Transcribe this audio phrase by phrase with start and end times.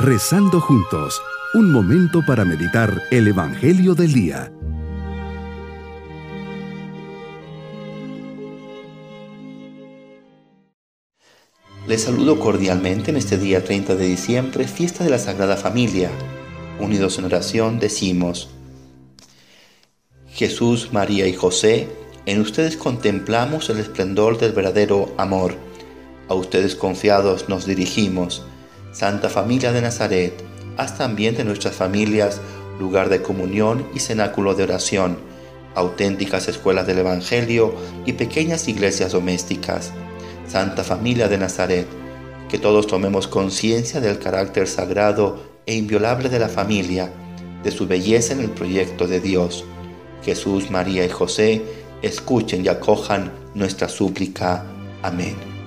[0.00, 1.20] Rezando juntos,
[1.54, 4.52] un momento para meditar el Evangelio del Día.
[11.88, 16.12] Les saludo cordialmente en este día 30 de diciembre, fiesta de la Sagrada Familia.
[16.78, 18.50] Unidos en oración decimos,
[20.28, 21.88] Jesús, María y José,
[22.24, 25.56] en ustedes contemplamos el esplendor del verdadero amor.
[26.28, 28.44] A ustedes confiados nos dirigimos
[28.98, 30.42] Santa Familia de Nazaret,
[30.76, 32.40] haz también de nuestras familias
[32.80, 35.18] lugar de comunión y cenáculo de oración,
[35.76, 39.92] auténticas escuelas del Evangelio y pequeñas iglesias domésticas.
[40.48, 41.86] Santa Familia de Nazaret,
[42.48, 47.12] que todos tomemos conciencia del carácter sagrado e inviolable de la familia,
[47.62, 49.64] de su belleza en el proyecto de Dios.
[50.24, 51.62] Jesús, María y José,
[52.02, 54.64] escuchen y acojan nuestra súplica.
[55.04, 55.57] Amén.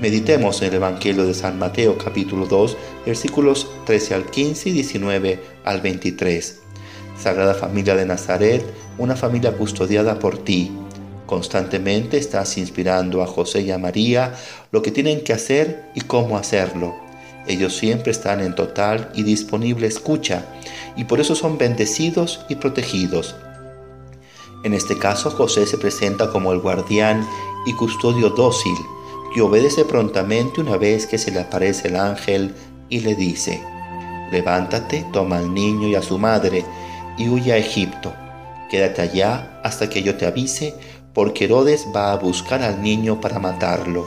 [0.00, 5.42] Meditemos en el Evangelio de San Mateo capítulo 2 versículos 13 al 15 y 19
[5.62, 6.60] al 23.
[7.18, 8.64] Sagrada Familia de Nazaret,
[8.96, 10.72] una familia custodiada por ti.
[11.26, 14.32] Constantemente estás inspirando a José y a María
[14.72, 16.96] lo que tienen que hacer y cómo hacerlo.
[17.46, 20.46] Ellos siempre están en total y disponible escucha
[20.96, 23.36] y por eso son bendecidos y protegidos.
[24.64, 27.28] En este caso José se presenta como el guardián
[27.66, 28.72] y custodio dócil
[29.34, 32.54] que obedece prontamente una vez que se le aparece el ángel
[32.88, 33.62] y le dice,
[34.32, 36.64] levántate, toma al niño y a su madre
[37.16, 38.12] y huye a Egipto.
[38.70, 40.74] Quédate allá hasta que yo te avise,
[41.12, 44.06] porque Herodes va a buscar al niño para matarlo.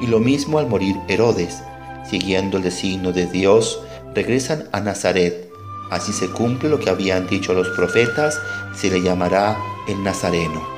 [0.00, 1.62] Y lo mismo al morir Herodes,
[2.08, 3.80] siguiendo el designio de Dios,
[4.14, 5.50] regresan a Nazaret.
[5.90, 8.38] Así se cumple lo que habían dicho los profetas,
[8.74, 9.56] se le llamará
[9.88, 10.75] el Nazareno.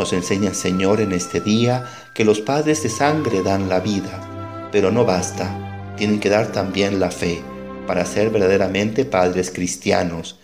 [0.00, 1.84] Nos enseña Señor en este día
[2.14, 7.00] que los padres de sangre dan la vida, pero no basta, tienen que dar también
[7.00, 7.42] la fe
[7.86, 10.38] para ser verdaderamente padres cristianos.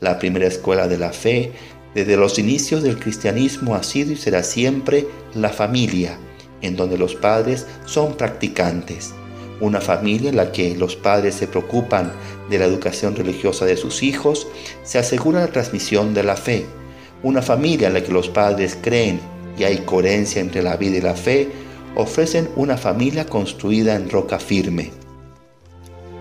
[0.00, 1.52] La primera escuela de la fe
[1.94, 6.16] desde los inicios del cristianismo ha sido y será siempre la familia,
[6.62, 9.12] en donde los padres son practicantes.
[9.60, 12.12] Una familia en la que los padres se preocupan
[12.48, 14.46] de la educación religiosa de sus hijos,
[14.84, 16.64] se asegura la transmisión de la fe
[17.22, 19.20] una familia en la que los padres creen
[19.58, 21.48] y hay coherencia entre la vida y la fe,
[21.94, 24.90] ofrecen una familia construida en roca firme.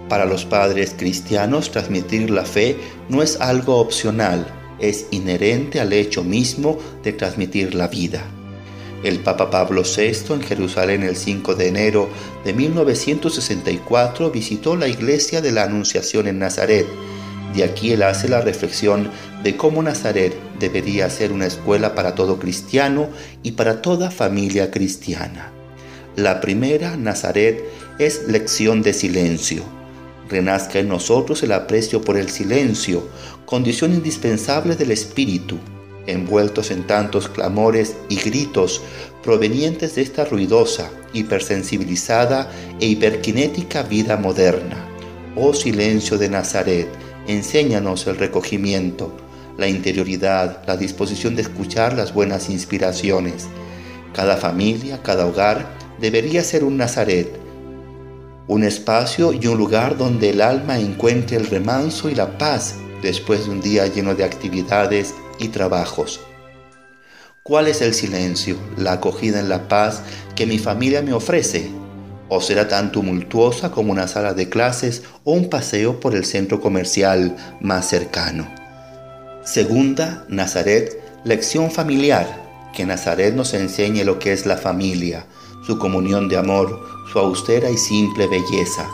[0.09, 2.75] Para los padres cristianos, transmitir la fe
[3.07, 4.45] no es algo opcional,
[4.79, 8.25] es inherente al hecho mismo de transmitir la vida.
[9.03, 12.09] El Papa Pablo VI en Jerusalén el 5 de enero
[12.43, 16.85] de 1964 visitó la iglesia de la Anunciación en Nazaret.
[17.53, 19.09] De aquí él hace la reflexión
[19.43, 23.09] de cómo Nazaret debería ser una escuela para todo cristiano
[23.43, 25.51] y para toda familia cristiana.
[26.15, 27.63] La primera, Nazaret,
[27.99, 29.63] es lección de silencio.
[30.29, 33.07] Renazca en nosotros el aprecio por el silencio,
[33.45, 35.57] condición indispensable del espíritu,
[36.07, 38.81] envueltos en tantos clamores y gritos
[39.23, 44.87] provenientes de esta ruidosa, hipersensibilizada e hiperkinética vida moderna.
[45.35, 46.87] Oh silencio de Nazaret,
[47.27, 49.15] enséñanos el recogimiento,
[49.57, 53.47] la interioridad, la disposición de escuchar las buenas inspiraciones.
[54.13, 55.67] Cada familia, cada hogar
[55.99, 57.29] debería ser un Nazaret,
[58.47, 63.45] un espacio y un lugar donde el alma encuentre el remanso y la paz después
[63.45, 66.19] de un día lleno de actividades y trabajos.
[67.43, 70.03] ¿Cuál es el silencio, la acogida en la paz
[70.35, 71.80] que mi familia me ofrece?
[72.33, 76.61] ¿O será tan tumultuosa como una sala de clases o un paseo por el centro
[76.61, 78.47] comercial más cercano?
[79.43, 82.25] Segunda, Nazaret, lección familiar.
[82.73, 85.25] Que Nazaret nos enseñe lo que es la familia,
[85.67, 86.81] su comunión de amor,
[87.11, 88.87] su austera y simple belleza,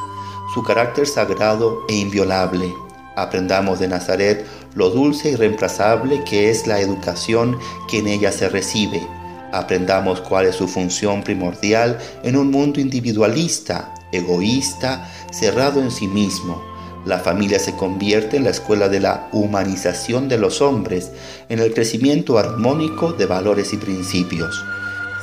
[0.55, 2.73] su carácter sagrado e inviolable.
[3.15, 8.49] Aprendamos de Nazaret lo dulce y reemplazable que es la educación que en ella se
[8.49, 9.05] recibe.
[9.51, 16.61] Aprendamos cuál es su función primordial en un mundo individualista, egoísta, cerrado en sí mismo
[17.07, 21.09] la familia se convierte en la escuela de la humanización de los hombres,
[21.47, 24.61] en el crecimiento armónico de valores y principios.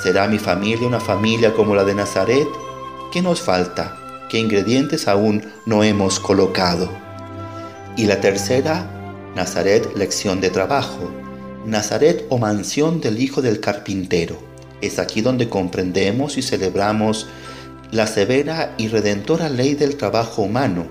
[0.02, 2.48] ¿Será mi familia una familia como la de Nazaret?
[3.12, 3.98] ¿Qué nos falta?
[4.30, 6.88] ¿Qué ingredientes aún no hemos colocado?
[7.98, 8.90] Y la tercera,
[9.36, 11.23] Nazaret, lección de trabajo.
[11.66, 14.38] Nazaret o mansión del Hijo del Carpintero.
[14.80, 17.26] Es aquí donde comprendemos y celebramos
[17.90, 20.86] la severa y redentora ley del trabajo humano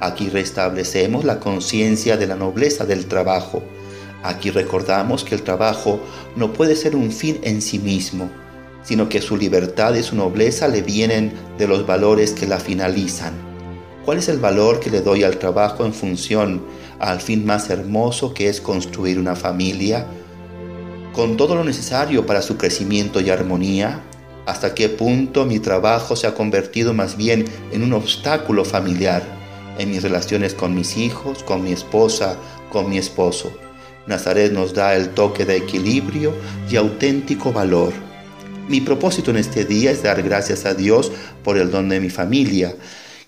[0.00, 3.62] Aquí restablecemos la conciencia de la nobleza del trabajo.
[4.22, 6.00] Aquí recordamos que el trabajo
[6.36, 8.30] no puede ser un fin en sí mismo,
[8.84, 13.34] sino que su libertad y su nobleza le vienen de los valores que la finalizan.
[14.04, 16.62] ¿Cuál es el valor que le doy al trabajo en función
[17.00, 20.06] al fin más hermoso que es construir una familia?
[21.18, 24.02] Con todo lo necesario para su crecimiento y armonía,
[24.46, 29.24] ¿hasta qué punto mi trabajo se ha convertido más bien en un obstáculo familiar
[29.80, 32.36] en mis relaciones con mis hijos, con mi esposa,
[32.70, 33.50] con mi esposo?
[34.06, 36.32] Nazaret nos da el toque de equilibrio
[36.70, 37.92] y auténtico valor.
[38.68, 41.10] Mi propósito en este día es dar gracias a Dios
[41.42, 42.76] por el don de mi familia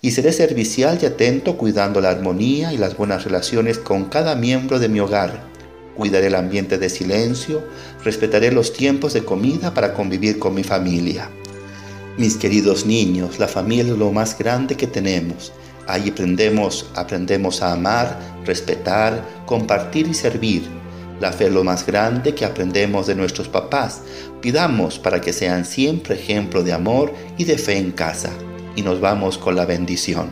[0.01, 4.79] y seré servicial y atento cuidando la armonía y las buenas relaciones con cada miembro
[4.79, 5.50] de mi hogar.
[5.95, 7.63] Cuidaré el ambiente de silencio,
[8.03, 11.29] respetaré los tiempos de comida para convivir con mi familia.
[12.17, 15.51] Mis queridos niños, la familia es lo más grande que tenemos.
[15.87, 20.63] Ahí aprendemos, aprendemos a amar, respetar, compartir y servir.
[21.19, 24.01] La fe es lo más grande que aprendemos de nuestros papás.
[24.41, 28.31] Pidamos para que sean siempre ejemplo de amor y de fe en casa.
[28.75, 30.29] Y nos vamos con la bendición.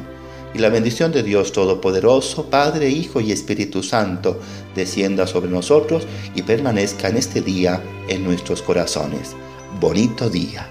[0.54, 4.40] Y la bendición de Dios Todopoderoso, Padre, Hijo y Espíritu Santo,
[4.75, 9.36] descienda sobre nosotros y permanezca en este día en nuestros corazones.
[9.80, 10.68] Bonito día.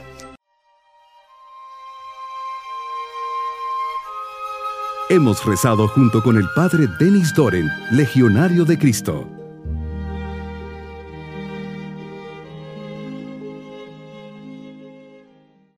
[5.10, 9.37] Hemos rezado junto con el Padre Denis Doren, Legionario de Cristo.